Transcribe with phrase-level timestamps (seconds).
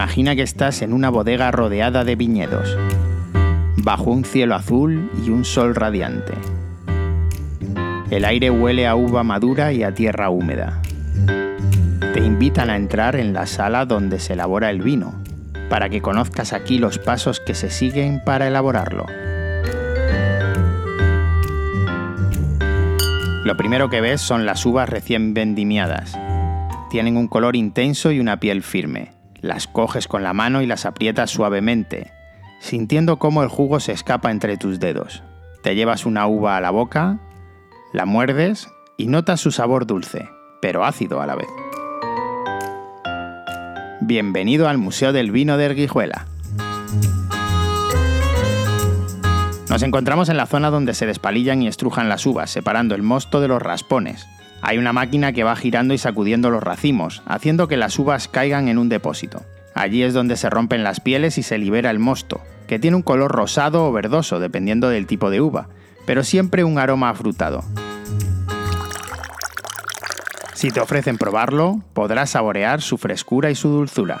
[0.00, 2.74] Imagina que estás en una bodega rodeada de viñedos,
[3.84, 6.32] bajo un cielo azul y un sol radiante.
[8.10, 10.80] El aire huele a uva madura y a tierra húmeda.
[12.14, 15.22] Te invitan a entrar en la sala donde se elabora el vino,
[15.68, 19.04] para que conozcas aquí los pasos que se siguen para elaborarlo.
[23.44, 26.18] Lo primero que ves son las uvas recién vendimiadas.
[26.88, 29.19] Tienen un color intenso y una piel firme.
[29.40, 32.12] Las coges con la mano y las aprietas suavemente,
[32.58, 35.22] sintiendo cómo el jugo se escapa entre tus dedos.
[35.62, 37.18] Te llevas una uva a la boca,
[37.94, 40.28] la muerdes y notas su sabor dulce,
[40.60, 41.48] pero ácido a la vez.
[44.02, 46.26] Bienvenido al Museo del Vino de Erguijuela.
[49.70, 53.40] Nos encontramos en la zona donde se despalillan y estrujan las uvas, separando el mosto
[53.40, 54.26] de los raspones.
[54.62, 58.68] Hay una máquina que va girando y sacudiendo los racimos, haciendo que las uvas caigan
[58.68, 59.42] en un depósito.
[59.74, 63.02] Allí es donde se rompen las pieles y se libera el mosto, que tiene un
[63.02, 65.68] color rosado o verdoso dependiendo del tipo de uva,
[66.06, 67.64] pero siempre un aroma afrutado.
[70.54, 74.20] Si te ofrecen probarlo, podrás saborear su frescura y su dulzura.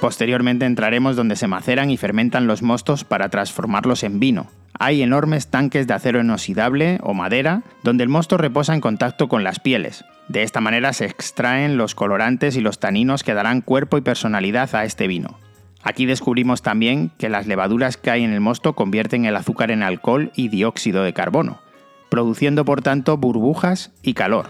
[0.00, 4.46] Posteriormente entraremos donde se maceran y fermentan los mostos para transformarlos en vino,
[4.78, 9.44] hay enormes tanques de acero inoxidable o madera donde el mosto reposa en contacto con
[9.44, 10.04] las pieles.
[10.28, 14.74] De esta manera se extraen los colorantes y los taninos que darán cuerpo y personalidad
[14.74, 15.38] a este vino.
[15.82, 19.84] Aquí descubrimos también que las levaduras que hay en el mosto convierten el azúcar en
[19.84, 21.60] alcohol y dióxido de carbono,
[22.08, 24.46] produciendo por tanto burbujas y calor.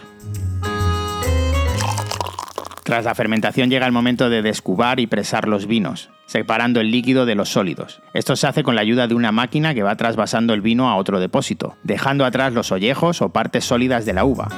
[2.86, 7.26] Tras la fermentación llega el momento de descubar y presar los vinos, separando el líquido
[7.26, 8.00] de los sólidos.
[8.14, 10.94] Esto se hace con la ayuda de una máquina que va trasvasando el vino a
[10.94, 14.50] otro depósito, dejando atrás los ollejos o partes sólidas de la uva.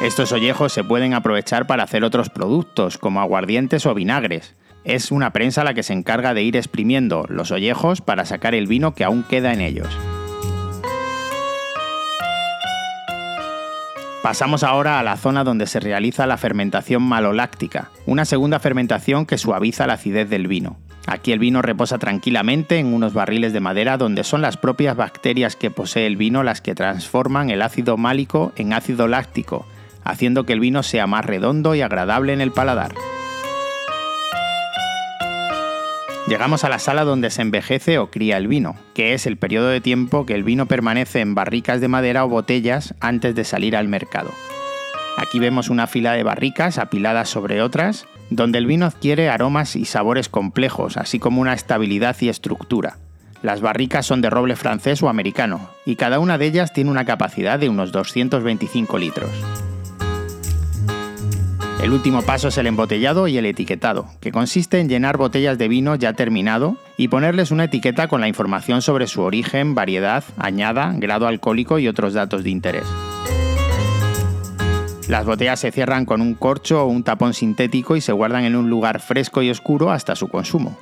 [0.00, 4.56] Estos ollejos se pueden aprovechar para hacer otros productos, como aguardientes o vinagres.
[4.82, 8.66] Es una prensa la que se encarga de ir exprimiendo los ollejos para sacar el
[8.66, 9.94] vino que aún queda en ellos.
[14.22, 19.38] Pasamos ahora a la zona donde se realiza la fermentación maloláctica, una segunda fermentación que
[19.38, 20.76] suaviza la acidez del vino.
[21.06, 25.56] Aquí el vino reposa tranquilamente en unos barriles de madera donde son las propias bacterias
[25.56, 29.64] que posee el vino las que transforman el ácido málico en ácido láctico,
[30.04, 32.92] haciendo que el vino sea más redondo y agradable en el paladar.
[36.30, 39.66] Llegamos a la sala donde se envejece o cría el vino, que es el periodo
[39.66, 43.74] de tiempo que el vino permanece en barricas de madera o botellas antes de salir
[43.74, 44.30] al mercado.
[45.16, 49.86] Aquí vemos una fila de barricas apiladas sobre otras, donde el vino adquiere aromas y
[49.86, 52.98] sabores complejos, así como una estabilidad y estructura.
[53.42, 57.04] Las barricas son de roble francés o americano, y cada una de ellas tiene una
[57.04, 59.30] capacidad de unos 225 litros.
[61.82, 65.66] El último paso es el embotellado y el etiquetado, que consiste en llenar botellas de
[65.66, 70.92] vino ya terminado y ponerles una etiqueta con la información sobre su origen, variedad, añada,
[70.96, 72.84] grado alcohólico y otros datos de interés.
[75.08, 78.56] Las botellas se cierran con un corcho o un tapón sintético y se guardan en
[78.56, 80.78] un lugar fresco y oscuro hasta su consumo.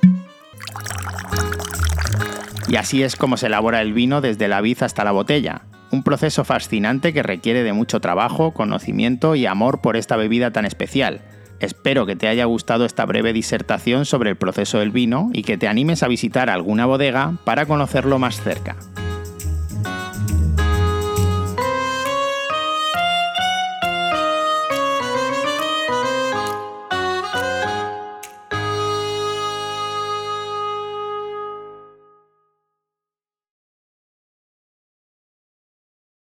[2.67, 5.61] Y así es como se elabora el vino desde la vid hasta la botella,
[5.91, 10.65] un proceso fascinante que requiere de mucho trabajo, conocimiento y amor por esta bebida tan
[10.65, 11.21] especial.
[11.59, 15.57] Espero que te haya gustado esta breve disertación sobre el proceso del vino y que
[15.57, 18.77] te animes a visitar alguna bodega para conocerlo más cerca.